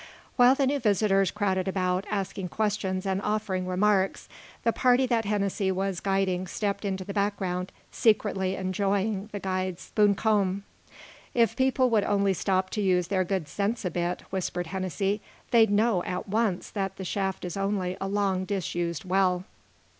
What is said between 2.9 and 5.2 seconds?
and offering remarks, the party